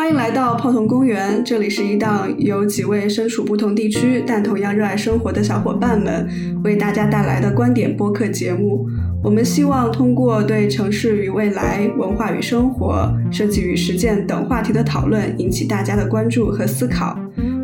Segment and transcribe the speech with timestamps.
[0.00, 6.26] 欢迎来到泡桐公园，这里是一档由几位身处不同地区但同样热爱生活的小伙伴们
[6.64, 8.88] 为大家带来的观点播客节目。
[9.22, 17.14] 我们希望通过对城市与未来、文化与生活、设计与实践等话题的讨论，引起大家的关注和思考。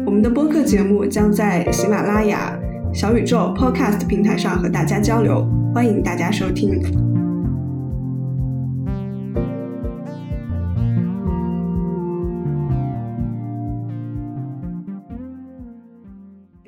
[0.05, 2.55] 我们的播客节目将在喜马拉雅、
[2.93, 5.43] 小宇宙 Podcast 平台上和大家交流，
[5.73, 7.06] 欢迎大家收听。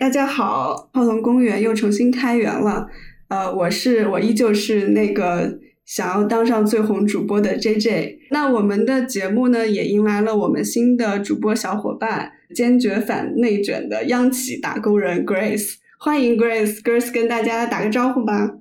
[0.08, 2.88] 大家好，泡桐公园又重新开园了。
[3.28, 8.18] 呃，我是我依旧是那个想要当上最红主播的 J J。
[8.30, 15.74] 那我们的节目呢，也迎来了我们新的主播小伙伴，坚决反内卷的央企打工人 Grace。
[15.98, 18.52] 欢迎 Grace，Grace 跟大家打个招呼吧。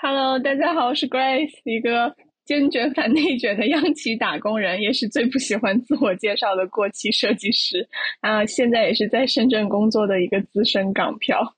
[0.00, 2.14] Hello，大家好，我是 Grace，一个
[2.46, 7.86] 坚决反内卷的央企打工人，也是最不喜欢自我介绍的过气设计师
[8.20, 8.46] 啊。
[8.46, 11.56] 现在也是在深圳工作的一个资深港漂。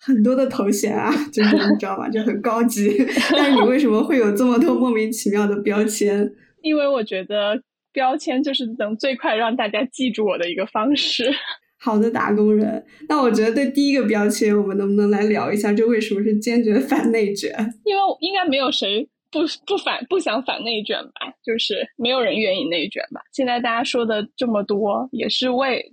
[0.00, 2.08] 很多的头衔啊， 就是你知道吗？
[2.08, 2.96] 就很高级。
[3.36, 6.32] 但是你为什么会有这么多莫名其妙的标签？
[6.62, 7.60] 因为我觉得
[7.92, 11.28] 标签就是能最快让大家记住我的一个方式。
[11.80, 17.50] 好的打工人，那我觉得对第一个标签，我们能不能来聊一下，这为什么是坚决反内卷？
[17.84, 23.20] 因为应该没有谁不不反不想反内卷吧，就是没有人愿意内卷吧。
[23.32, 25.84] 现在大家说的这么多，也是为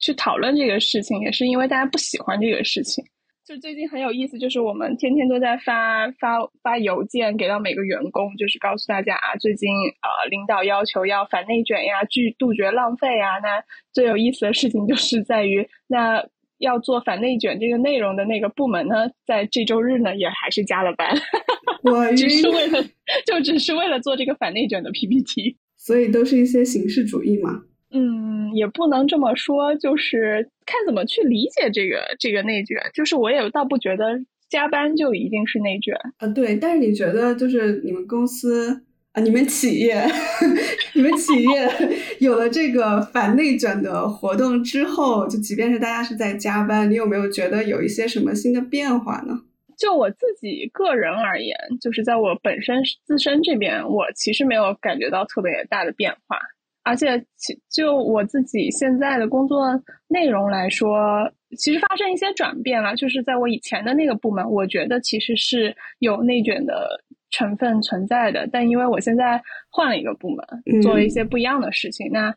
[0.00, 3.04] 去讨论这个事情，也是因为大家不喜欢这个事情。
[3.46, 9.68] 就最近很有意思，就是我们天天都在发发发邮件给到每个员工，就是告诉大家啊，最近
[10.00, 13.38] 呃领导要求要反内卷呀，拒杜绝浪费呀。
[13.42, 13.62] 那
[13.92, 16.26] 最有意思的事情就是在于，那
[16.64, 21.14] 要做反内卷这个内容的那个部门呢，在这周日呢也还是加了班，
[21.84, 22.82] 我只是为了
[23.26, 27.62] 就只是为了做这个反内卷的 PPT，所以都是一些形式主义嘛。
[27.96, 32.76] 嗯，也不能这么说，就是看怎么去理解这个这个内卷。
[32.92, 34.18] 就是我也倒不觉得
[34.48, 36.26] 加班就一定是内卷啊。
[36.26, 38.82] 对，但是你觉得就是你们公司
[39.14, 40.04] 啊，你们企业，
[40.94, 41.70] 你们企业
[42.18, 49.40] 有了这个反内卷的活动之后，就即便是大家是在加班，你有没有觉得有一些什么新的变化呢？
[49.78, 56.36] 就我自己个人而言，就是在我本身自身这边，我其实没有感觉到特别大的变化。
[56.82, 59.68] 而且，其就我自己现在的工作
[60.08, 62.94] 内容来说，其实发生一些转变了。
[62.94, 66.86] 就是在我以前的那个部门，我觉得其实是有内卷的
[67.34, 68.48] 成分存在的。
[68.52, 72.32] 但因为我现在换了一个部门，做了一些不一样的事情，那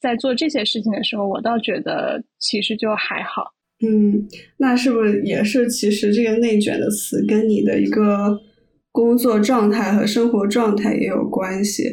[0.00, 3.52] 在做这些事情的时候，我倒觉得其实就还好。
[3.84, 4.26] 嗯，
[4.56, 8.40] 那是不是也是其实这个内卷的词跟你的一个
[8.90, 11.84] 工作状态和生活状态也有关系？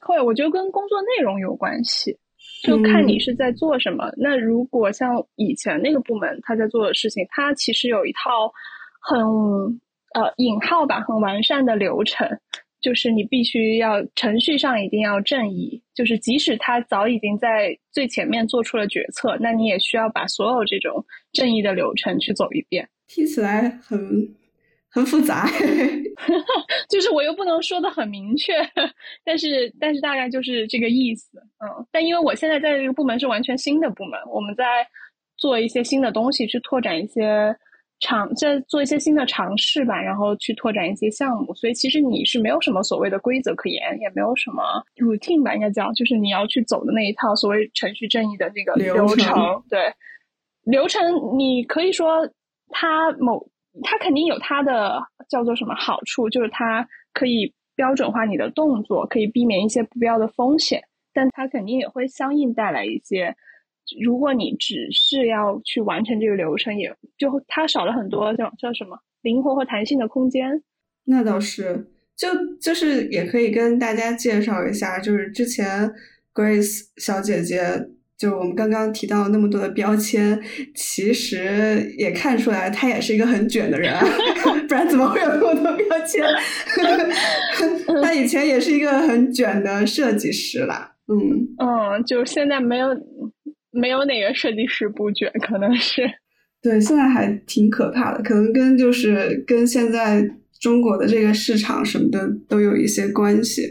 [0.00, 2.16] 会，我觉得跟工作内容有关系，
[2.64, 4.10] 就看你是在做什么。
[4.16, 8.50] 那如果像以前那个部门他在做的事情，他其实有一套
[9.00, 9.20] 很
[10.14, 12.28] 呃引号吧，很完善的流程，
[12.80, 22.88] 就是你必须要程序上一定要正义，就是即使他早已经在最前面做出了决策，那你也需要把所有这种正义的流程去走一遍。
[23.06, 24.36] 听起来很。
[24.92, 25.48] 很复杂，
[26.90, 28.54] 就是我又不能说的很明确，
[29.24, 31.86] 但是但是大概就是这个意思，嗯。
[31.92, 34.84] 但因为我现在在这个部门是完全新的部门，我们在
[35.36, 37.54] 做一些新的东西，去拓展一些
[38.00, 41.54] 尝，在做一些新的尝试吧，然后去拓展一些项目。
[41.54, 44.62] 所以其实你是没有什么所谓的规则可言，也没有什么
[44.96, 49.62] routine 吧，应该叫，就是你要去走的那一套所谓程序正义的那个流程。
[49.68, 49.92] 对，
[50.64, 51.00] 流程
[51.38, 52.28] 你可以说
[52.70, 53.48] 它某。
[53.84, 56.84] 它肯定有它的叫做什么好处，就是它
[57.14, 60.82] 可以标准化你的动作，可以避免一些不必要的风险，
[61.14, 63.32] 但它肯定也会相应带来一些。
[64.02, 70.62] 如果你只是要去完成这个流程，也就它少了很多叫叫什么灵活和弹性的空间。
[71.04, 71.86] 那倒是，
[72.16, 72.28] 就
[72.60, 75.92] 就是也可以跟大家介绍一下，就是之前
[76.34, 77.90] Grace 小姐姐。
[78.20, 80.38] 就我们刚刚提到那么多的标签，
[80.74, 83.94] 其实也看出来她也是一个很卷的人，
[84.68, 86.22] 不然怎么会有那么多标签？
[88.02, 92.88] 她以前也是一个很卷的设计师啦，嗯嗯，就现在没有
[93.70, 96.10] 没有哪个设计师不卷，可能是
[96.62, 100.22] 对，现在还挺可怕的，可能跟就是跟现在
[100.60, 103.62] 中国的这个市场什么的都有一些关系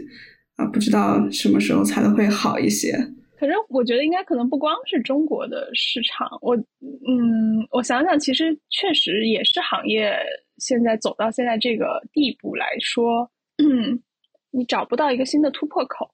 [0.56, 2.92] 啊，不知道什么时候才能会好一些。
[3.38, 10.14] 反正我觉得应该可能不光是中国的市场，我嗯，我想想，其实确实也是行业
[10.58, 13.30] 现在走到现在这个地步来说，
[13.62, 14.02] 嗯
[14.50, 16.10] 你找不到一个新的突破口。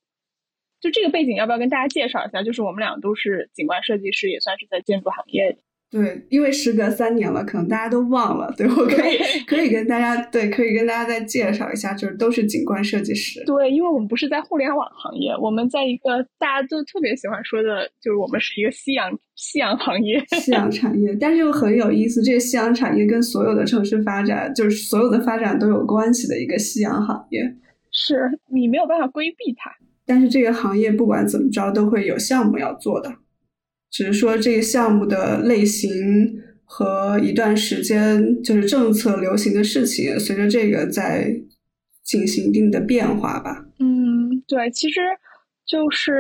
[0.80, 2.42] 就这个背景要不要跟大家介绍一下？
[2.42, 5.56] 就是我们俩都是景观设计师，也算是在建筑行业里。
[5.88, 8.52] 对，因为时隔三年了，可能大家都忘了。
[8.56, 13.42] 对我可以可以跟大家对，可以跟大家再介绍一下，就是都是景观设计师。
[13.46, 21.16] 对，因为我们不是在互联网行业，我们在一个大家都特别喜欢说的，就是我们是一个夕阳夕阳行业，夕阳产业。
[21.20, 27.40] 但是又很有意思，这个夕阳产业跟所有的城市发展，就是所有的发展都有关系的一个夕阳行业。
[27.92, 29.70] 是你没有办法规避它，
[30.06, 33.12] 但是这个行业不管怎么着都会有项目要做的。
[33.90, 35.90] 只是说这个项目的类型
[36.64, 41.34] 和一段时间就是政策流行的事情，随着这个在
[42.02, 43.64] 进行一定的变化吧。
[43.78, 45.00] 嗯，对，其实
[45.66, 46.12] 就是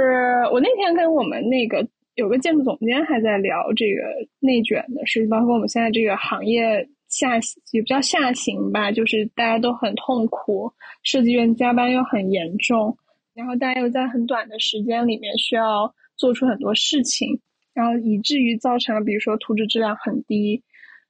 [0.52, 4.02] 我那天跟我们那个有个建筑总监还在聊这个
[4.40, 7.36] 内卷的事，包括我们现在这个行业下
[7.72, 10.72] 也比较下行吧，就是大家都很痛苦，
[11.02, 12.96] 设计院加班又很严重，
[13.36, 17.40] 然后大家又在很短的时间里面需要做出很多事情。
[17.74, 20.64] 然后以至于造成了，比如说图纸质量很低，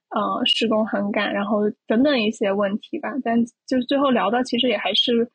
[0.09, 3.13] 呃，施工很赶，然后等等一些问题吧。
[3.23, 5.31] 但就是最后聊到，其实也还是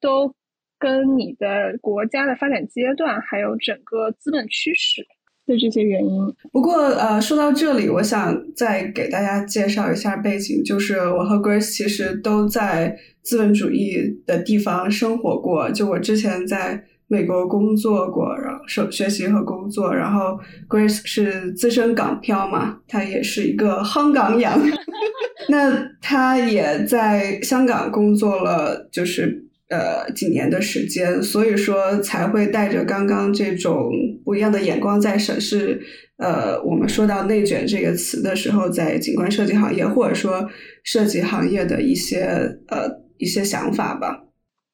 [0.00, 0.34] 都
[0.78, 5.06] 跟你的国家的发展阶段，还有整个资本趋势
[5.46, 6.34] 的这些原因。
[6.52, 15.70] 不过，呃，说到这里，我想再给大家介绍一下背景，就是我和 Grace 其实都在资本主义的地方生活过。
[15.70, 16.84] 就我之前在。
[17.08, 24.58] 美国工作过，然后学学习和工作，然后 Grace 是资深港漂嘛，她也是一个香港养，
[25.50, 29.41] 那她也在香港工作了，就是
[29.72, 33.90] 呃几年的时间，所以说才会带着刚刚这种
[34.24, 35.80] 不一样的眼光在审视，
[36.18, 40.46] 呃，我们说到内卷这个词的时候，在景观设计行业或者说
[40.84, 42.20] 设计行业的一些
[42.68, 44.22] 呃一些想法吧，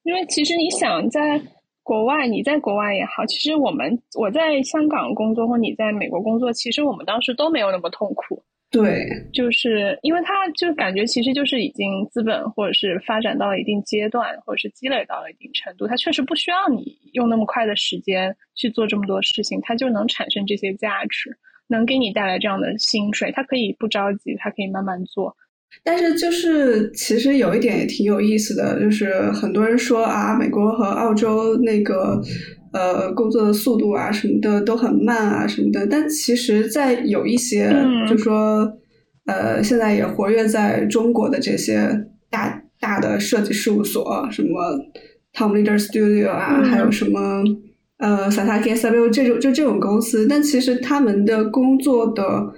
[0.02, 1.40] 因为其实你想在。
[1.88, 8.44] 国外，你在国外也好，其实我们我在香港工作或你在美国工作，其实我们当时都没有那么痛苦。
[8.70, 21.34] 对，就是因为他就感觉其实就是已经资本或者是发展到了一定阶段，或者是积累到了一定程度，它确实不需要你用那么快的时间去做这么多事情，它就能产生这些价值，
[21.66, 25.34] 能给你带来这样的薪水，它可以不着急，它可以慢慢做。
[25.82, 32.20] 但是就是其实有一点也挺有意思的，就是很多人说啊，美国和澳洲那个
[32.72, 35.86] 呃工作的速度啊什么的都很慢啊什么的。
[35.86, 37.74] 但其实，在有一些
[38.08, 38.70] 就说
[39.26, 44.78] 呃现在也活跃在中国的这些大大的设计事务所，什么
[45.34, 47.42] Tom Leader Studio 啊，还有什么
[47.98, 52.52] 呃 Satake s a b i o 这种就这种公司，但其实他们的工作的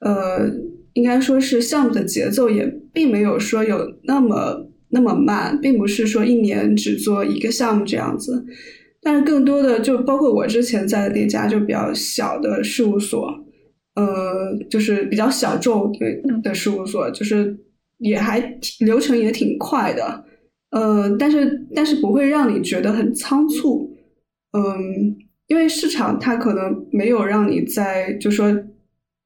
[0.00, 0.50] 呃。
[0.94, 8.44] 应该说是项目的节奏也并没有说有那么那么慢，并不是说一年只做一个项目这样子。
[9.02, 13.28] 但是更多的就包括我之前在的那家就比较小的事务所，
[13.96, 15.92] 呃，就是比较小众
[16.42, 17.58] 的事务所，就是
[17.98, 20.24] 也还流程也挺快的，
[20.70, 23.94] 呃，但是但是不会让你觉得很仓促，
[24.52, 25.16] 嗯，
[25.48, 28.56] 因为市场它可能没有让你在就说。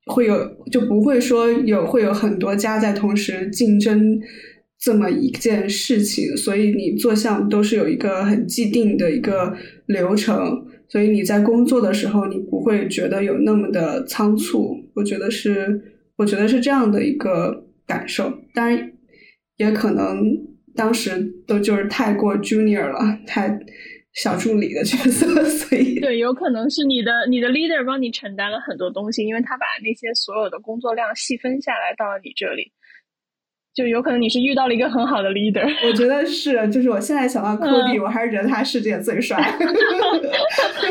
[0.09, 0.37] 会有
[0.71, 4.17] 就不会说有会有很多家在同时竞争
[4.79, 9.57] 这么一件事情，所以你做项目都是有一个很既定的一个
[9.87, 14.77] 流程，所以你在工作的时候你不会觉得有那么的仓促。
[14.95, 15.81] 我觉得是，
[16.17, 18.33] 我觉得是这样的一个感受。
[18.55, 18.93] 当然，
[19.57, 20.23] 也可能
[20.75, 23.59] 当时都就是太过 junior 了，太。
[24.17, 32.73] 小助理的角色，所以对，有可能是你的你的 leader 帮你承担了很多东西，因为他把那些所有的工作量细分下来到了你这里，
[33.77, 35.63] 就有可能你是遇到了一个很好的 leader。
[35.87, 39.37] 我觉得是，就是我现在想到科比，我还是觉得他世界最帅。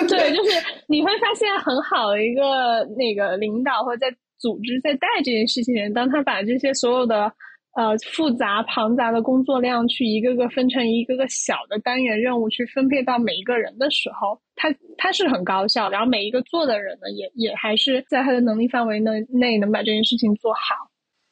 [0.08, 0.52] 对，就是
[0.88, 7.34] 你会发现很好的一个那个领导或者在组织在带这件事情人，当他把这些所有的。
[7.78, 20.60] 呃，复杂庞杂的工作量去一个个分成一个个小的单元任务去分配到每一个人的时候，他他是很高效，然后每一个做的人呢，也也还是在他的能力范围内内能把这件事情做好。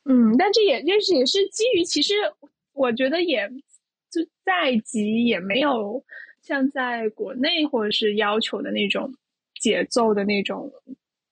[0.05, 2.13] 嗯，但这也就是也是基于其实
[2.74, 3.50] 我觉得也
[4.12, 6.03] 就在即也没有
[6.41, 9.13] 像在国内或者是要求的那种
[9.60, 10.72] 节奏的那种。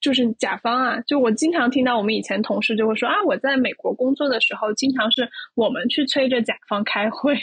[0.02, 7.36] 就是甲方啊，就我经常听到我们以前同事就会说啊，我在美国工作的时候，经常是我们去催着甲方开会，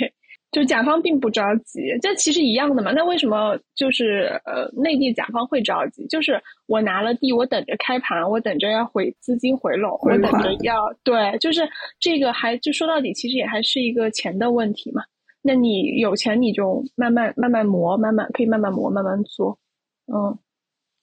[0.51, 2.91] 就甲方并不着急，这其实一样的嘛。
[2.93, 6.07] 那为什么就是呃内地甲方会着急？
[6.07, 11.69] 就是我拿了地，我等着开盘，我等着要回资金回笼，我等着要对，就是
[12.01, 15.03] 这个还就说到底，其实也还是一个钱的问题嘛。
[15.43, 19.59] 那你有钱你就慢慢慢慢磨，慢慢可以慢慢磨，慢慢做。
[20.07, 20.39] 嗯，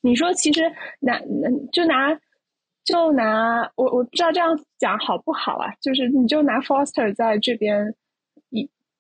[0.02, 0.64] 你说其实
[1.00, 1.20] 拿
[1.72, 2.20] 就拿
[2.84, 5.72] 就拿我我不知道这样讲好不好啊？
[5.82, 8.05] 就是你就拿 Foster 在这边一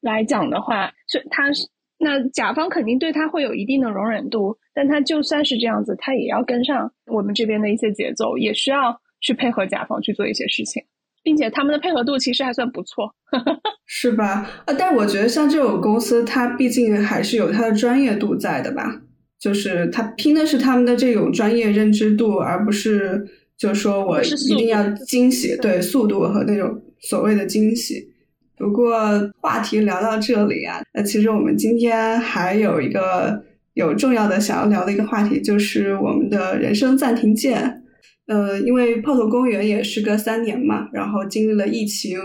[0.02, 10.84] 来讲的话，是他是那甲方肯定对他会有一定的容忍度，但他就算是这样子，他也要跟上我们这边的一些节奏，也需要去配合甲方去做一些事情。
[11.24, 13.12] 并且他们的配合度其实还算不错，
[13.88, 14.48] 是吧？
[14.68, 19.02] 啊，但我觉得像这种公司，它毕竟还是有它的专业度在的吧？
[19.40, 23.25] 就是他拼的是他们的这种专业认知度，而不是
[23.58, 28.08] 就说我一定要惊喜，对速度和那种所谓的惊喜。
[28.57, 28.97] 不过
[29.41, 33.43] 话题聊到这里啊，那其实我们今天还有一个
[33.74, 37.81] 有重要的想要聊的一个话题，就是我们的人生暂停键。
[38.27, 42.17] 呃，因为炮头公园也时隔三年嘛，然后经历了疫情，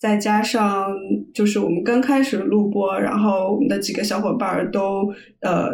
[0.00, 0.86] 再加上
[1.34, 5.70] 就是我们刚开始录播，然后我们的几个小伙伴都呃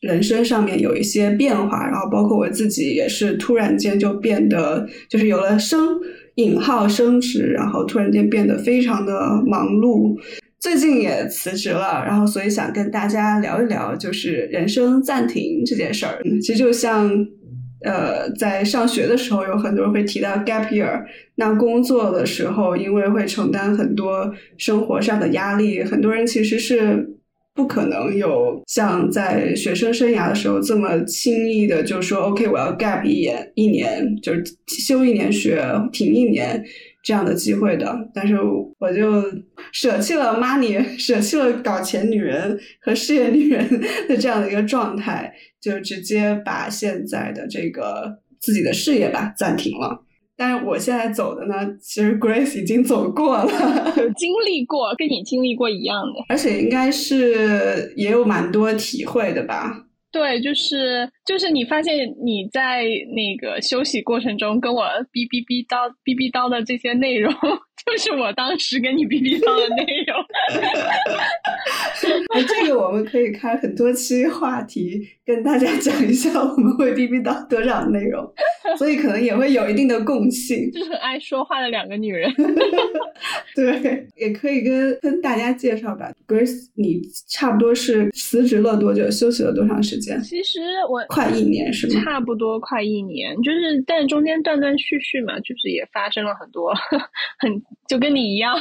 [0.00, 6.00] 人生上面有一些变化，然后包括我自己也是突然间就变得就是有了生
[6.36, 10.18] 引号升职，然后突然间变得非常的忙碌，
[10.58, 17.26] 最近也辞职了，然后所以想跟大家聊一聊就是人生暂停这件事儿，其实就像。
[17.82, 21.02] 呃，在上学的时候，有很多人会提到 gap year。
[21.36, 27.08] 那工作的时候，因为会承担很多生活上的压力，很多人其实是
[27.60, 35.62] 不可能有像在学生生涯的时候这么轻易的就说 OK，我要 gap 一年，一年就是休一年学，
[35.92, 36.64] 停一年
[37.04, 37.94] 这样的机会的。
[38.14, 38.34] 但是
[38.78, 39.22] 我就
[39.72, 43.68] 舍弃了 money， 舍弃了搞钱女人和事业女人
[44.08, 45.30] 的这样的一个状态。
[45.60, 50.02] 就直接把现在的这个自己的事业吧暂停了，
[50.40, 53.46] 但是我现在走的呢，其实 Grace 已经走过了，
[54.16, 59.84] 经历过，跟你经历过一样的，而且应该是也有蛮多体会的吧。
[60.10, 64.82] 对，就是就是你发现你在那个休息过程中跟我
[65.12, 67.30] 哔哔哔叨哔哔叨的这些内容，
[67.86, 70.16] 就是我当时跟你哔哔叨的内容。
[72.34, 78.28] 哎，这个我们可以开很多期话题，跟大家讲一下我们会哔哔到多少内容，
[78.76, 80.70] 所以可能也会有一定的共性。
[80.72, 82.28] 就是很爱说话的两个女人。
[83.54, 90.20] 对，也可以跟跟大家介绍吧，Grace，你差不多是辞职了多久，休息了多长时间？
[90.22, 90.60] 其实
[90.90, 92.02] 我快一年是吗？
[92.02, 96.74] 差不多快一年，就是但中间断断续续嘛，就是也发生了很多，
[97.38, 98.56] 很就跟你一样，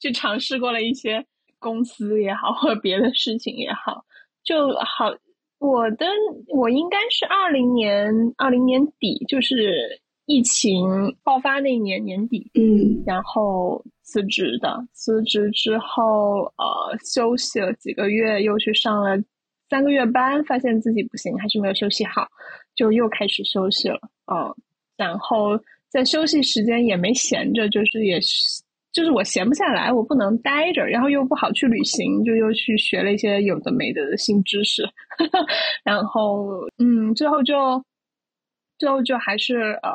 [0.00, 1.24] 去尝试过了一些
[1.58, 4.04] 公司也好，或者别的事情也好，
[4.44, 5.14] 就好。
[5.58, 6.06] 我的
[6.48, 10.84] 我应该是二零年二零年底，就是疫情
[11.22, 14.86] 爆发那年年底，嗯，然后辞职的。
[14.92, 19.16] 辞职之后，呃，休息了几个月，又去上了。
[19.68, 22.28] 三个月班，发现自己不行，还是没有休息好，
[22.74, 23.98] 就又开始休息了。
[24.32, 24.54] 嗯，
[24.96, 25.58] 然后
[25.88, 28.62] 在休息时间也没闲着，就是也是，
[28.96, 34.82] 就是我闲不下来，我不能待着，然后又不好去旅行，就又去学了一些有的没的新知识。
[35.84, 37.84] 然后，嗯，最后就，
[38.78, 39.90] 最后就还是呃，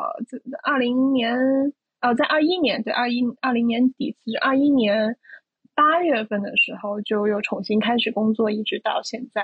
[0.62, 1.36] 二零年，
[2.01, 5.17] 呃，在二一年，对，二一二零年底，是二一年。
[5.74, 9.43] 八月份的时候就又重新开始工作，一直到现在。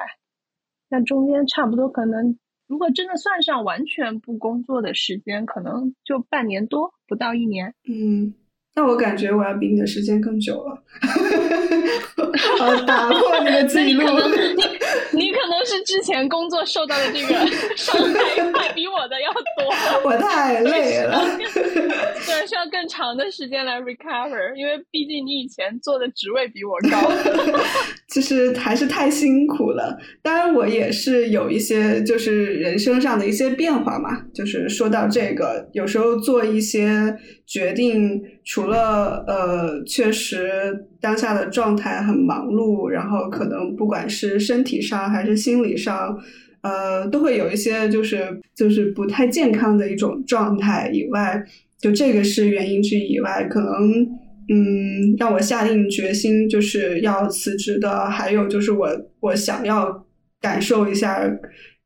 [0.88, 2.38] 那中间差不多可能，
[2.68, 7.74] 如果真的算上完全不工作的时间，可能就半年多，不到一年。
[7.90, 8.36] 嗯。
[8.77, 10.77] 那我感觉我要比你的时间更久了，
[12.86, 14.03] 打破你的记录。
[14.55, 17.34] 你你可能是之前工作受到的这个
[17.75, 19.74] 伤害， 快比我的要多。
[20.12, 21.19] 我太累了，
[22.39, 27.12] 对，需要更长的时间来 recover，因为毕竟你以前做的职位比我高。
[28.10, 29.98] 其实还是太辛苦了。
[30.22, 34.22] 当然，我也是有一些就是人生上的一些变化嘛。
[34.34, 38.22] 就是说到这个，有时候做一些决定。
[38.50, 46.17] 除了呃，确实当下的状态很忙碌，然后可能不管是身体上还是心理上，
[46.62, 51.44] 呃，都会有一些就是就是不太健康的一种状态以外，
[51.79, 54.03] 就这个是原因之一以外，可能
[54.50, 60.05] 嗯，让我下定决心就是要辞职的，还有就是我我想要
[60.41, 61.29] 感受一下。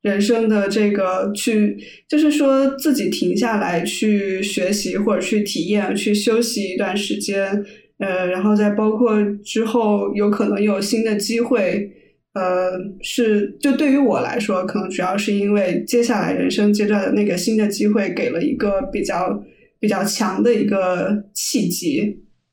[0.04, 1.78] 人生的这个去，
[2.10, 7.64] 就是说自己停下来去学习或者去体验、去休息一段时间，
[8.00, 11.88] 呃，然后再包括之后有可能有新的机会，
[12.34, 12.72] 呃，
[13.04, 19.44] 是就对于我来说，可能主要是因为接下来人生阶段的那个新的机会给了一个比较
[19.82, 22.02] 比较强的一个契机，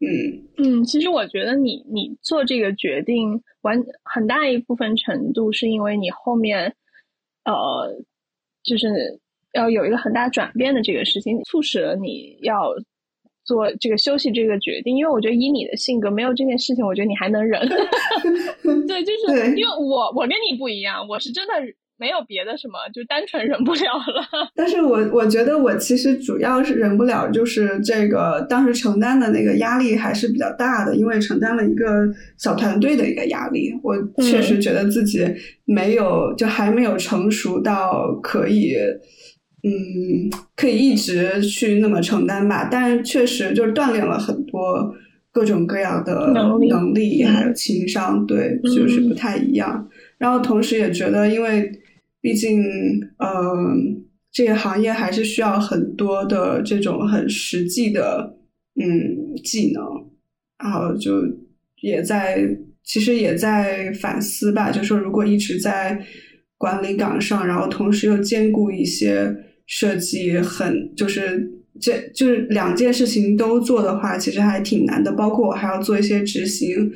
[0.00, 6.74] 嗯嗯，其实我觉得你你做这个决定，完很大一部分程度是因为你后面，
[7.44, 8.02] 呃，
[8.64, 9.20] 就是
[9.52, 12.72] 要有一个很大转变的这个事情，促使了你要
[13.44, 14.96] 做这个休息这个决定。
[14.96, 17.60] 因为我觉得以你的性格，没有这件事情，我觉得你还能忍。
[18.88, 21.52] 对，就是因为我我跟你不一样，我是真的。
[21.98, 24.48] 没有别的什么，就单纯忍不了了。
[24.54, 33.72] 但是我我觉得我其实主要是忍不了，就是这个当时承担的那个压力还是比较大的，因为承担了一个小团队的一个压力。
[33.82, 35.26] 我确实觉得自己
[35.64, 38.76] 没有，就还没有成熟到可以，
[39.64, 42.68] 嗯，可以一直去那么承担吧。
[42.70, 44.94] 但是确实就是锻炼了很多
[45.32, 49.88] 各种各样的能力，还有情商，对，就是不太一样。
[50.16, 51.70] 然后同时也觉得，因为
[52.20, 52.60] 毕竟，
[53.18, 58.38] 嗯，这个行业还是需要很多的这种很实际的，
[58.80, 59.84] 嗯，技能。
[60.58, 61.12] 然后就
[61.80, 62.44] 也在，
[62.82, 66.04] 其实也在反思吧，就说如果一直在
[66.56, 69.32] 管理岗上，然后同时又兼顾一些
[69.66, 71.48] 设计，很就是
[71.80, 75.12] 这就是两件事情都做的话，其实还挺难的。
[75.12, 76.90] 包括我还要做一些执行，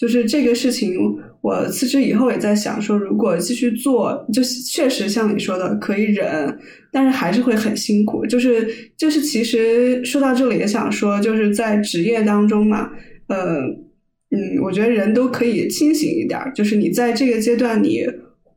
[0.00, 0.96] 就是这个事情。
[1.42, 6.58] 我辞职以后也在想说，如果继续做，就确实像你说的可以忍，
[6.92, 8.26] 但是还是会很辛苦。
[8.26, 12.90] 就是就是，其实说到这里也想说，就是在职业当中嘛，
[13.28, 13.58] 呃，
[14.30, 16.38] 嗯，我觉得人都可以清醒一点。
[16.54, 18.04] 就是你在这个阶段，你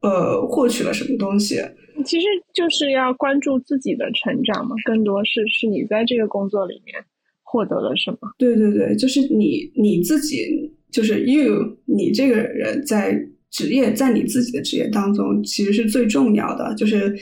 [0.01, 1.55] 呃获取了什么东西，
[2.03, 6.95] 其实就是要关注自己的成长嘛，更多是是你在这个工作里面
[7.43, 8.17] 获得了什么。
[8.37, 10.73] 对对对，就是你你自己。
[10.93, 13.19] 就是 you，你这个人在
[13.51, 16.73] 职业，在你自己的职业当中，其实是最重要的。
[16.75, 17.13] 就是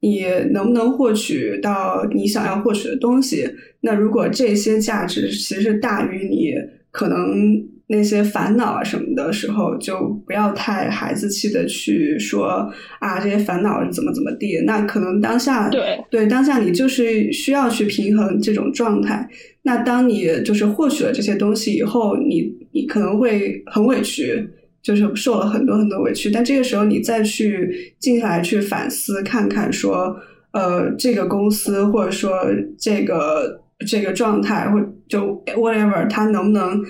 [0.00, 3.48] 你能不能获取到你想要获取的东西。
[3.80, 6.52] 那如果这些价值其实是大于你
[6.90, 12.70] 可能那些烦恼啊什么的时候，就不要太孩子气的去说
[13.00, 14.60] 啊这些烦恼是怎么怎么地。
[14.64, 19.28] 那可能当下对对当下你就是需要去平衡这种状态。
[19.62, 24.48] 那当你就是获取了这些东西以后，你你可能会很委屈，
[24.82, 26.30] 就是受了很多很多委屈。
[26.30, 30.16] 但这个时候你再去静下来去反思，看看说，
[30.52, 32.32] 呃，这个公司或者说
[32.78, 36.80] 这个这个状态，或就 whatever，它能不能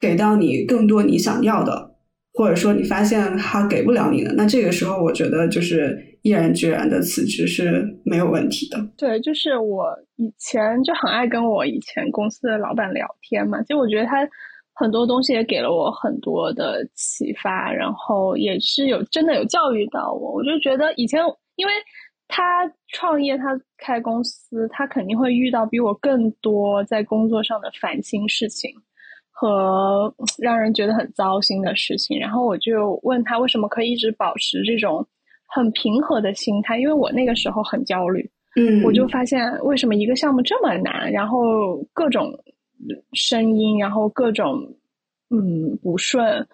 [0.00, 1.92] 给到你更多你想要的，
[2.32, 6.02] 或者说你发现它给不了你的，那这个时候我觉得就是。
[6.22, 8.84] 毅然决然的辞职是没有问题的。
[8.98, 14.28] 对，就是我以前就很爱跟我以前公司的老板聊天嘛，就我觉得他
[14.76, 20.34] 很多东西也给了我很多的启发，然后也是有真的有教育到我。
[20.34, 21.20] 我就觉得以前，
[21.56, 21.72] 因为
[22.28, 28.70] 他创业，他开公司，他肯定会遇到比我更多在工作上的烦心事情
[29.30, 32.18] 和让人觉得很糟心的事情。
[32.20, 35.04] 然后我就问他，为什么可以一直保持这种。
[35.48, 41.38] 很平和的心态，因为我那个时候很焦虑，嗯，我就发现为什么一个项目这么难，然后
[41.94, 42.32] 各种
[43.12, 44.74] 声音，然后各种
[45.30, 46.46] 嗯不顺。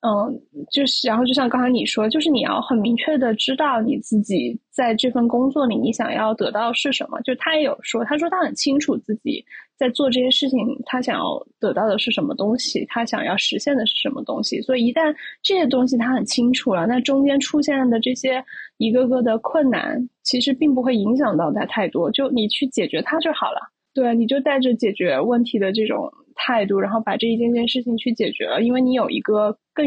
[0.00, 7.20] 嗯，就是，然后就像刚才你说，就是你要很明确的知道你自己在这份工作里你想要得到是什么。
[7.22, 9.44] 就他也有说，他说他很清楚自己
[9.76, 14.60] 在做这些事情，他想要得到的是什么东西，他想要实现的是什么东西。
[14.62, 15.12] 所以一旦
[15.42, 18.40] 这些东西他很清楚了，那中间出现的这些
[18.76, 22.08] 一个个的困难，其实并不会影响到他太多。
[22.12, 23.58] 就你去解决它就好了。
[24.00, 26.12] 对，你就带着解决问题的这种。
[26.40, 29.84] 态度，然后把这一件件事情去解决了，因为你有一个更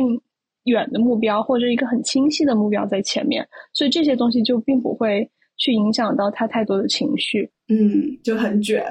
[0.65, 7.49] 远的目标或者一个很清晰的目标在前面，所以这些东西就并不会去影响到他太多的情绪。
[7.69, 8.83] 嗯，就很卷。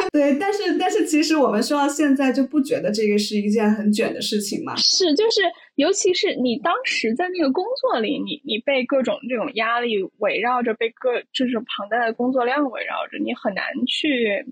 [0.12, 4.74] 对，但是但是其实我们说到现在就不觉得这个是一件很卷的事情嘛？
[4.76, 5.42] 是，就是
[5.76, 14.44] 尤其是你当时在那个工作里，你你被各种这种压力围绕着，被各这种庞大的工作量围绕着，你很难去。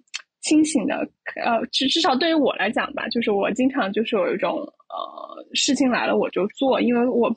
[0.42, 0.94] 清醒的，
[1.44, 7.28] 呃，至至少对于我来讲吧，就是我经常就是有一种，呃，事情来了我就做，因为我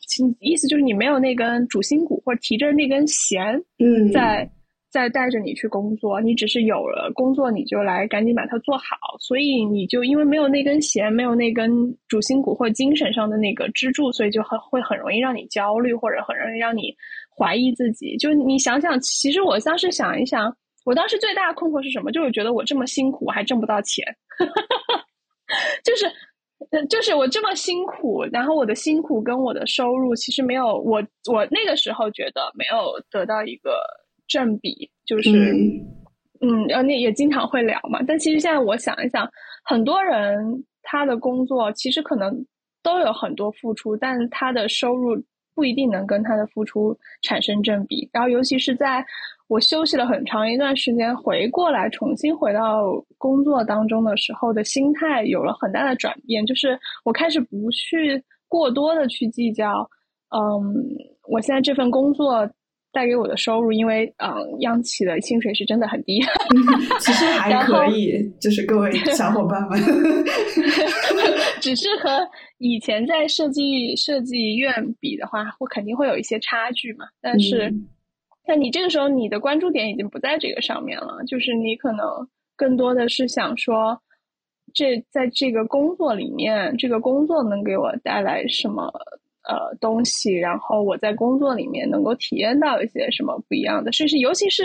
[0.42, 4.48] 意思就是你没有那根主心骨或者提着那根弦，嗯，在
[4.90, 8.86] 在带着你去工作，你只是有了工作你就来赶紧把它做好，
[9.20, 11.70] 所以你就因为没有那根弦，没有那根
[12.08, 16.96] 主心骨或精神上的那个支柱，所以就很会很容易让你焦虑，或者很容易让你
[17.38, 18.18] 怀疑自己。
[18.18, 20.56] 就你想想，其实我当时想一想。
[20.86, 22.10] 我当时最大的困惑是什么？
[22.10, 24.04] 就是觉得我这么辛苦，还挣不到钱，
[25.84, 26.10] 就是，
[26.88, 33.78] 就是我这么辛苦，然后我的辛苦跟我的收入其实没有我，我那个时候觉得没有得到一个
[34.30, 35.30] 正比，就是
[36.42, 38.00] 嗯，然后那也经常会聊嘛。
[38.08, 39.30] 但其实现在我想一想，
[39.66, 42.34] 很多人他的工作其实可能
[42.82, 45.22] 都有很多付出，但他的收入
[45.54, 48.10] 不一定能跟他的付出产生正比。
[48.14, 49.04] 然后尤其是在
[49.50, 52.84] 我休息了很长一段时间，回过来重新回到
[53.18, 59.90] 工作当中的时候的心态有了很大的转变，就是我开始不去过多的去计较，
[60.30, 60.40] 嗯，
[61.28, 62.50] 我现在这份工作。
[62.92, 66.20] 带给我的收入，因为嗯，央企的薪水是真的很低，
[67.00, 69.80] 其实还可以，就是各位 小伙伴们，
[71.62, 77.06] 只是和以前在设计设计院比的话，会肯定会有一些差距嘛。
[77.22, 77.72] 但是，
[78.48, 82.06] 那你这个时候你的关注点已经不在这个上面了，就是你可能
[82.56, 84.02] 更多的是想说，
[84.74, 88.92] 这在这个工作里面，这个工作能给我带来什么？
[89.50, 94.62] 呃，东西，然后我在工作里面能够体验到一些什么不一样的，甚至尤其是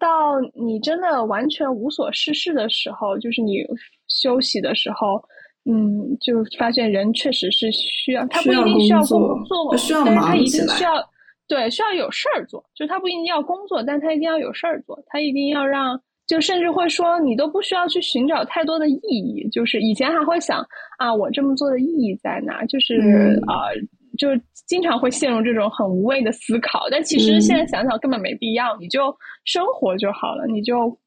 [0.00, 3.64] 到你真的完全无所事事的时候，就是你
[4.08, 5.22] 休息的时候，
[5.70, 10.94] 嗯，就发现人确实是需要，他不一定需要工作，需要他一定需要
[11.46, 20.66] 对，需要有事儿做，就他不一定要工作，但他一定要有事儿做，他一定要让，就甚至会说，你都不需要去寻找太多的意义，就是以前还会想
[20.98, 22.64] 啊，我这么做的意义在哪？
[22.64, 23.70] 就是啊。
[24.16, 24.28] 就
[24.66, 30.98] 经常会陷入这种很无谓的思考，但其实现在想想根本没必要，你就生活就好了，你就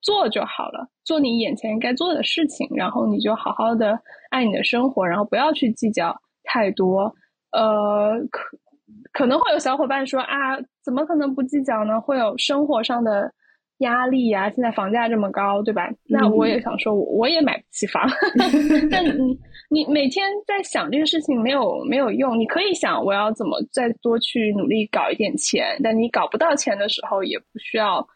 [0.00, 3.98] 做就好了，做你眼前该做的事情，然后你就好好的
[4.30, 7.14] 爱你的生活，然后不要去计较太多。
[7.52, 8.58] 呃，可
[9.12, 12.00] 可能会有小伙伴说啊，怎么可能不计较呢？
[12.00, 13.32] 会有生活上的
[13.82, 15.88] 压力呀，现在房价这么高，对吧？
[16.08, 18.02] 那我也想说，我也买不起房，
[18.90, 19.38] 但你。
[19.72, 28.06] 你每天在想这个事情没有没有用，你可以想我要怎么再多去努力搞一点钱，但你搞不到钱的时候也不需要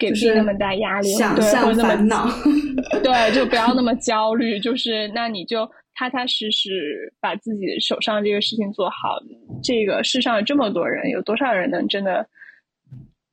[0.00, 2.26] 给自己那么大压力，想象烦恼，
[3.04, 9.16] 对，就不要那么焦虑，就是那你就踏踏实实把自己手上这个事情做好。
[9.62, 12.26] 这个世上有这么多人，有多少人能真的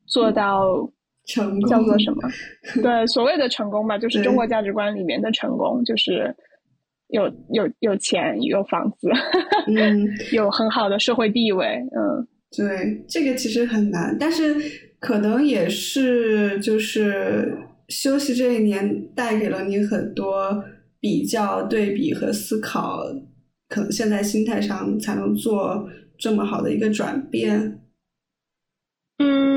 [0.05, 0.87] 做到
[1.27, 1.69] 成功？
[1.69, 2.29] 叫做什么？
[2.81, 6.35] 对，所谓的成功吧，就是中国价值观里面的成功，就是。
[7.09, 9.09] 有有有钱有房子，
[9.73, 14.53] 嗯， 有很好的社会地位，嗯，对，这个其实很难，但是
[14.99, 20.61] 可能也是就是休息这一年带给了你很多
[20.99, 23.05] 比较、对比和思考，
[23.69, 25.87] 可能现在心态上才能做
[26.17, 27.79] 这么好的一个转变，
[29.19, 29.56] 嗯。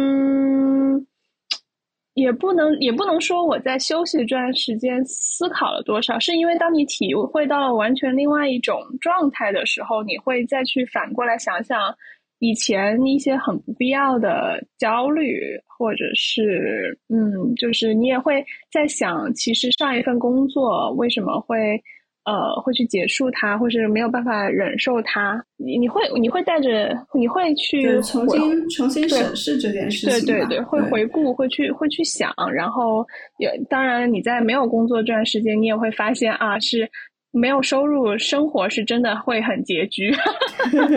[2.21, 11.95] 也不能也不能说我在休息这段时间思考了多少，是因为当你体会到了完全另外一种状态的时候，你会再去反过来想想
[12.39, 21.83] 以前一些很不必要的焦虑，或者是嗯，就是你也会在想，其实上一份工作为什么会。
[22.25, 33.07] 呃，会去结束它，或是没有办法忍受它，你你会你会带着你会去重新重新审视这件事情，对对对，会回顾，会去会去想，然后
[33.39, 36.89] 也当然你在没有工作这段时间，你也会发现啊，是
[37.33, 40.11] 没有收入，生活是真的会很拮据，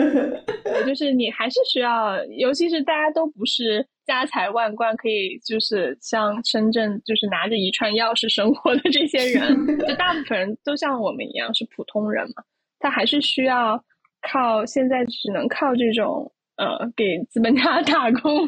[0.86, 3.86] 就是你还是需要，尤其是大家都不是。
[4.06, 12.44] 家财万贯，可以就是像深圳，就是拿着一串钥匙生活的这些人， 就大部分人都像我们一样是普通人嘛。
[12.78, 13.82] 他还是需要
[14.20, 18.46] 靠现在只能靠这种呃给资本家 打工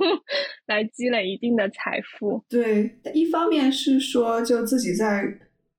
[0.66, 2.44] 来积累一定的财富。
[2.51, 5.25] 对，一方面是说就自己在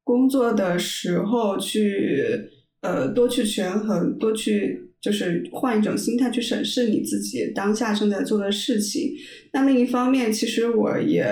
[0.08, 2.26] 工作的时候去
[2.82, 4.84] 呃多去权衡，多去。
[5.00, 9.14] 就是换一种心态去审视你自己当下正在做的事情。
[9.54, 11.24] 那另一方面，其实我也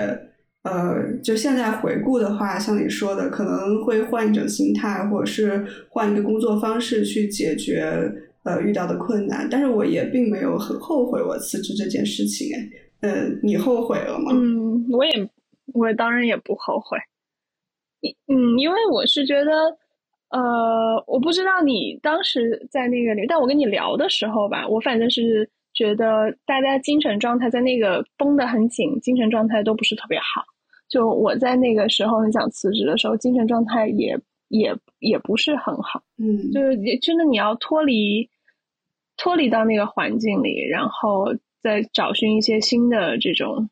[0.62, 8.10] 呃，就现在回顾的话，像你说的，可能会换一种心态，或者是换一个工作方式去解决
[8.44, 9.46] 呃遇到的困难。
[9.50, 12.48] 但是我也并没有很后悔我辞职这件事情。
[12.54, 14.30] 哎，呃，你后悔了吗？
[14.32, 15.28] 嗯，我也，
[15.74, 16.96] 我当然也不后悔。
[18.28, 19.52] 嗯，因为我是觉得。
[20.28, 30.44] 呃，我不知道你当时在那个里，但我跟你聊的时候吧，我反正是觉得大家精神状态在那个绷得很紧，精神状态都不是特别好。
[30.88, 36.02] 就我在那个时候很想辞职的时候，精神状态也也也不是很好。
[36.18, 38.28] 嗯，就是真的你要脱离
[39.16, 41.26] 脱离到那个环境里，然后
[41.62, 43.70] 再找寻一些新的这种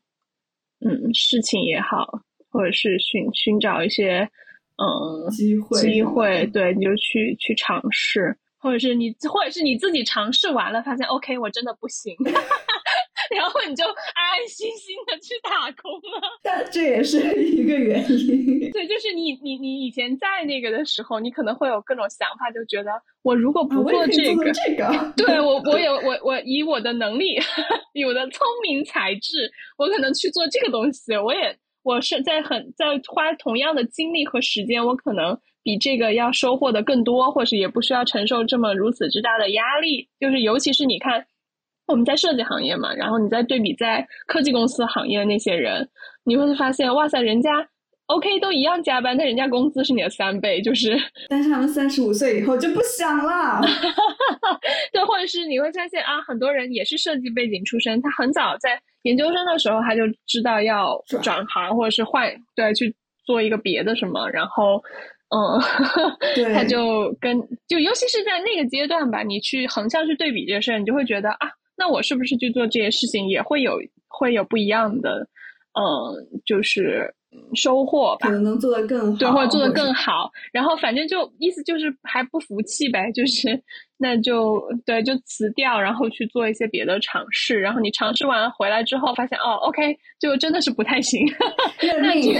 [0.79, 2.21] 嗯事情也好，
[2.55, 4.29] 或者是寻寻找一些。
[4.77, 12.13] 嗯，机会机会，对，你就去去尝试，或者是你，或者是你自己尝试完了，发现 OK，我真的不行，
[13.33, 16.27] 然后你就安安心心的去打工了。
[16.43, 18.69] 但这也是一个原因。
[18.71, 22.91] 对，就是你你你以前在那个的时候，你可能会有各种想法，就觉得
[23.23, 27.37] 我如果不做这个，这个，对 我我有我我以我的能力，
[28.05, 35.39] 我的聪明才智，我可能去做这个东西，我也我是在很在花同样的精力和时间，我可能。
[35.67, 40.07] 比这个要收获的更多，或是也不需要承受这么如此之大的压力。
[40.19, 41.25] 就是尤其是你看，
[41.87, 45.89] 我们在设计行业嘛，然后你再对比在科技公司行业的那些人，
[46.23, 47.67] 你会发现，哇塞，人家
[48.05, 50.61] OK 都一样加班，但人家工资是你的三倍。
[50.61, 50.95] 就是，
[51.29, 53.59] 但是他们三十五岁以后就不想了。
[54.93, 62.93] 对，或者是你会发现啊，很多人也是设计背景出身，他很早在研究生的时候他就知道要转行，或者是换对去
[63.25, 64.79] 做一个别的什么，然后。
[65.29, 65.59] 嗯，
[66.53, 67.35] 他就跟
[67.67, 73.73] 就尤其是在那个阶段吧，你去横向去对比这个事儿，你就会觉得啊，那我是不是去做这些事情也会有
[74.07, 75.27] 会有不一样的，
[75.73, 75.83] 嗯，
[76.45, 77.11] 就是
[77.53, 80.29] 收获吧，可能能做得更好，对，或者做得更好。
[80.51, 83.61] 然后反正就意思就是还不服气呗，就是。
[83.97, 87.57] 那就对，就辞掉，然后去做一些别的尝试。
[87.57, 91.25] 然后你尝试完回来之后，发现哦，OK，就真的是不太行。
[92.03, 92.33] 那你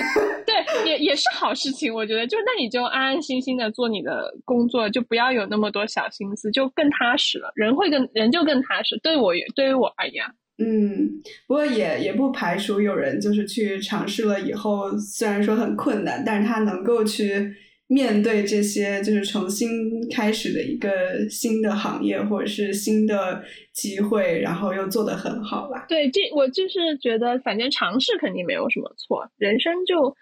[0.46, 2.28] 对也也是好事情，我觉得。
[2.28, 7.50] 就那你就安安心心的做你的工作，就不要有那么多小心思，就更踏实了。
[7.56, 9.00] 人会更人就更踏实。
[9.02, 10.26] 对我对于我而言，
[10.58, 17.56] 嗯，不过也也不排除有人就是去尝试了以后，虽然说很困难，但是他能够去。
[17.88, 19.70] 面对这些就是重新
[20.10, 20.90] 开始的一个
[21.30, 25.86] 新的行业或者是新的机会，然后又做得很好吧？
[25.88, 29.30] 对，这我就是觉得，反正尝试肯定没有什么错。
[29.38, 30.16] 人生就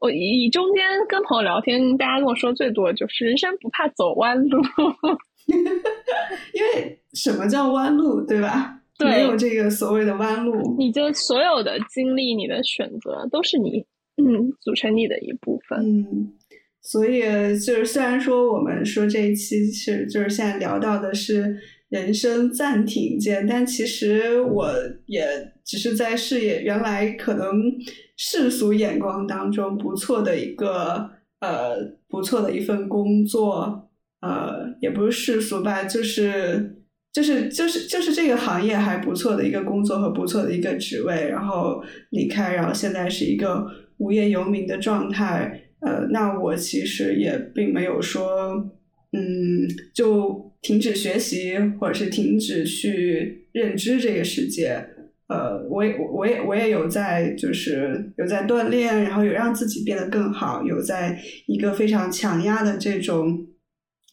[0.00, 4.60] 我以中间跟朋友聊天，大家跟我说最多就是人生不怕走弯路，
[6.52, 8.80] 因为什么叫弯路，对吧？
[8.98, 13.84] 对，没有这个所谓的弯路，你就所有的经历、你的选择都是你
[14.16, 16.32] 嗯组成你的一部分，嗯。
[16.86, 17.22] 所以
[17.58, 21.56] 就是，虽然说我们说这一期是就是现在聊到的是
[21.88, 24.70] 人生暂停键，但其实我
[25.06, 25.26] 也
[25.64, 27.54] 只是在事业原来可能
[28.18, 31.76] 世俗眼光当中不错的一个呃
[32.06, 33.88] 不错的一份工作，
[34.20, 36.83] 呃也不是世俗吧，就是
[37.14, 43.64] 就是就是就是这个行业还不错的一个工作和不错的一个职位，然后离开，然后现在是一个
[43.98, 45.60] 无业游民的状态。
[45.78, 48.68] 呃，那我其实也并没有说，
[49.12, 54.84] 嗯，就停止学习，或者是停止去认知这个世界。
[55.28, 63.46] 呃，我也我也我也有在，就是有在锻炼，然后有让自己变得更好，有在一个非常强压的这种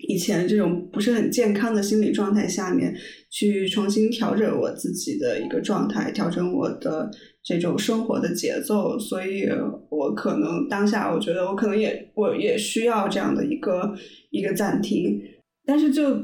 [0.07, 2.95] 以前这种不是很健康的心理状态下面，
[3.29, 7.09] 去重新调整我自己的一个状态，调整我的。
[7.43, 9.49] 这种生活的节奏，所以
[9.89, 13.95] 我可能当下，我觉得我可能也我也需要这样的一个
[14.29, 15.19] 一个暂停。
[15.65, 16.23] 但是就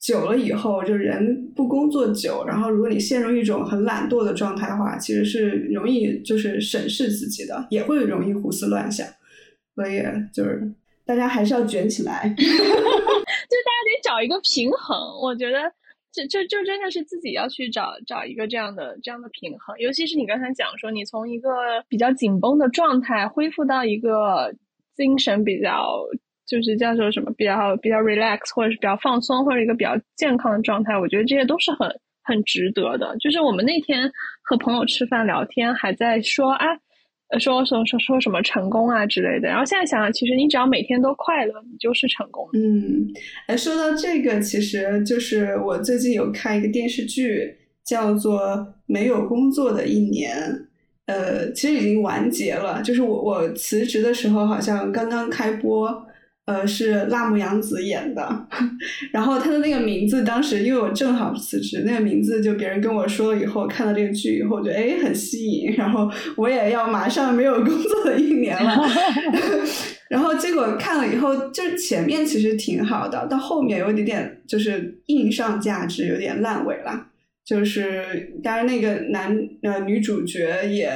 [0.00, 9.04] 久了以后，就人不工作久，然后如果你陷入一种很懒惰的状态的话，其实是容易就是审视自己的，也会容易胡思乱想。
[9.74, 10.00] 所以
[10.32, 10.72] 就是
[11.06, 14.96] 大家还是要卷起来， 就大家得找一个平衡。
[15.20, 15.72] 我觉得。
[16.14, 21.50] 就就就真的是自己要去找找一个这样的这样的平衡，尤其是你刚才讲说，你从一个
[21.88, 24.54] 比较紧绷的状态恢复到一个
[24.94, 25.98] 精神比较
[26.46, 31.90] 就是叫做什么比较比较 relax 或者是比较放松或者一个比较健康的状态，我觉得这些都是很
[32.22, 33.16] 很值得的。
[33.18, 34.08] 就是我们那天
[34.44, 36.64] 和朋友吃饭聊天，还在说啊。
[37.38, 42.48] 说说说说什么成功啊之类的，然后现在想想，其实你只要每天都快乐，你就是成功。
[42.54, 43.06] 嗯，
[43.46, 48.40] 哎，说到这个，其实就是我最近有看一个电视剧，叫做
[48.86, 50.36] 《没有工作的一年》，
[51.06, 56.06] 呃，其实已经完结了，就是我我辞职的时候好像刚刚开播。
[56.46, 58.46] 呃，是辣目洋子演的，
[59.12, 68.76] 然后他的那个名字，当时因为我正好辞职，那个名字就别人跟我说了以后，看到这个剧以后，觉得哎很吸引，然后我也要马上没有工作的一年了，
[70.10, 77.06] 然后结果看了以后，就是前面其实挺好的，到后面有一点点就是硬上价值，有点烂尾了，
[77.42, 80.92] 就是当然那个男呃女主角也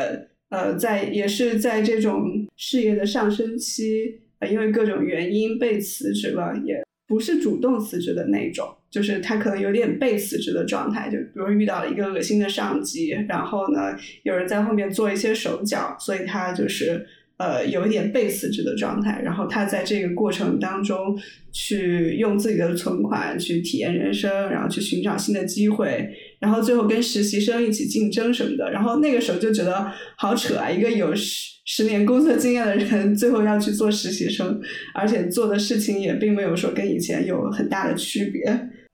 [0.50, 4.20] 呃在也是在这种事业的上升期。
[4.50, 17.06] 因为各种原因被辞职了，也不是主动辞职的那种，就是他可能有点被辞职的状态，就比如遇到了一个恶心的上级，然后呢，有人在后面做一些手脚，所以他就是
[17.38, 21.18] 呃有一点被辞职的状态，然后他在这个过程当中
[21.52, 26.08] 去用自己的存款去体验人生，然后去寻找新的机会，
[26.40, 34.58] 然后最后跟实习生一起竞争什么的，然后那个时候就觉得好扯啊，一个有十十年工作经验的人，最后要去做实习生，
[34.94, 38.42] 而且做的事情也并没有说跟以前有很大的区别，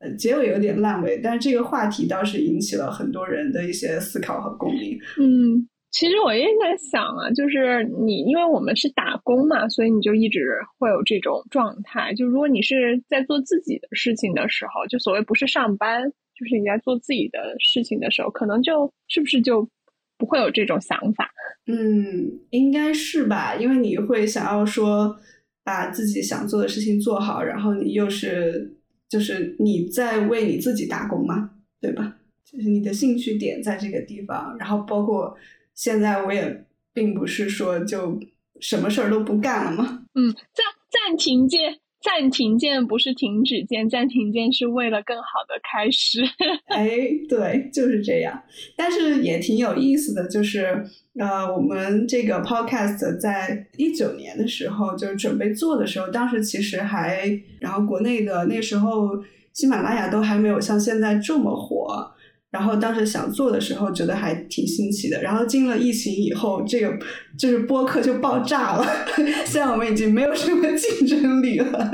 [0.00, 4.98] 呃，结尾有点烂尾，但是这个话题倒是引起了很多人的一些思考和共鸣。
[5.20, 12.12] 嗯，其实我也在想啊，就是你，因为我们是打工嘛，所以你就一直会有这种状态。
[12.14, 16.02] 就如果你是在做自己的事情的时候，就所谓不是上班，
[16.36, 19.68] 就是你在做自己的事情的时候，可能就是不是就。
[20.16, 21.28] 不会有这种想法，
[21.66, 25.14] 嗯，应该是吧，因为你会想要说
[25.64, 28.78] 把自己想做的事情做好，然后你又是
[29.08, 32.16] 就是你在为你自己打工嘛，对吧？
[32.44, 35.36] 就是你的兴趣点在这个地方，然后包括
[35.74, 38.18] 现在我也并不是说就
[38.60, 41.78] 什么事儿都不干了嘛，嗯，暂暂停键。
[42.04, 46.20] 暂停键不是停止键，暂停键是为了更好的开始。
[46.68, 48.42] 哎，对，就是这样。
[48.76, 50.84] 但是也挺有意思的，就是
[51.18, 62.12] 呃，我们这个 podcast 在一九年的时候就是准备做的时候，当时其实还，然后国内的那时候喜马拉雅都还没有像现在这么火。
[62.54, 65.20] 然后当时想做的时候，觉得还挺新奇的。
[65.20, 66.96] 然后进了疫情以后，这个
[67.36, 68.86] 就是播客就爆炸了。
[69.44, 71.92] 现在我们已经没有什么竞争力了，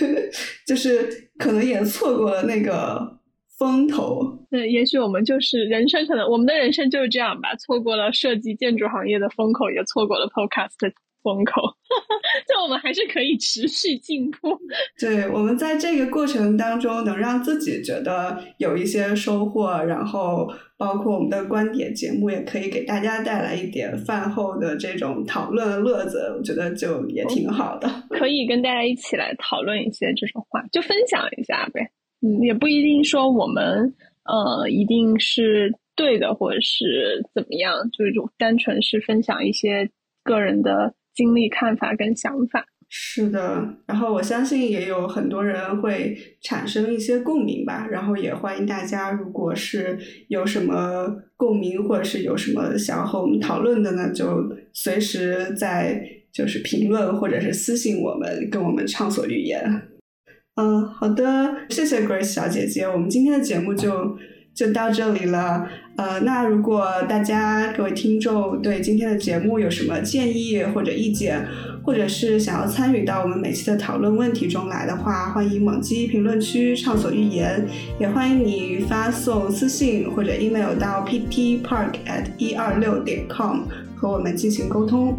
[0.68, 3.18] 就是可能也错过了那个
[3.58, 4.46] 风头。
[4.50, 10.92] 对，也许我们就是人生，可能我们的人生就是这样吧，错过了设计建筑行业的风口，也错过了 Podcast 的。
[11.24, 11.62] 风口，
[12.48, 14.58] 就我们还是可以持续进步。
[14.98, 27.88] 对，我们在这个过程当中，能让自己觉得有一些收获，然后包括我们的观点节目，也可以给大家带来一点饭后的这种讨论乐子，我觉得就也挺好的。
[28.10, 31.90] 可以跟大家一起来讨论一些这种话，就分享一下呗。
[32.20, 39.90] 嗯，也不一定说我们呃一定是对的，或者是怎么样，就是单纯是分享一些
[40.22, 40.94] 个人的。
[41.14, 47.88] 经历、看法跟想法是的，然后我相信也有很多人会产生一些共鸣吧。
[47.90, 49.98] 然后也欢迎大家，如果是
[50.28, 56.00] 有什么共鸣，或者是有什么想要和我们讨论的呢，就随时在
[56.32, 59.62] 就是评论或者是私信我们，跟我们畅所欲言。
[60.56, 64.16] 嗯，好的，谢谢 Grace 小姐姐，我们今天的节目就。
[64.54, 71.44] 就到这里了，呃，那如果大家各位听众对今天的节目有什么建议或者意见，
[71.82, 77.66] 或者是想要参与到我们每期的讨论问题中来的话，欢迎猛击评论区畅所欲言，
[77.98, 83.62] 也欢迎你发送私信或者 email 到 ptpark at 一二六点 com
[83.96, 85.18] 和我们进行沟通。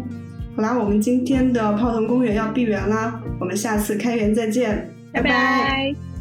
[0.56, 6.15] 好啦，我们今天的泡腾公园要闭园啦，我们下次开园再见，拜拜。